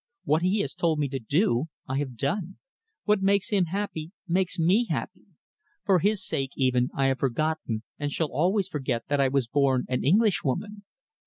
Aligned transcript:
What 0.23 0.41
he 0.41 0.61
has 0.61 0.73
told 0.73 0.97
me 0.97 1.07
to 1.09 1.19
do, 1.19 1.65
I 1.87 1.99
have 1.99 2.15
done. 2.17 2.57
What 3.03 3.21
makes 3.21 3.49
him 3.49 3.65
happy 3.65 4.11
makes 4.27 4.57
me 4.57 4.85
happy. 4.89 5.27
For 5.85 5.99
his 5.99 6.25
sake, 6.25 6.49
even, 6.57 6.89
I 6.95 7.05
have 7.05 7.19
forgotten 7.19 7.83
and 7.99 8.11
shall 8.11 8.31
always 8.31 8.67
forget 8.67 9.03
that 9.09 9.21
I 9.21 9.27
was 9.27 9.45
born 9.47 9.85
an 9.89 10.03
Englishwoman. 10.03 10.85